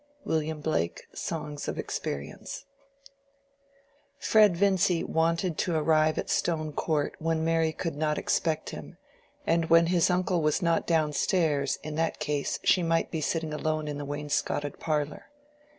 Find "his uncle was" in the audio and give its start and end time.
9.93-10.59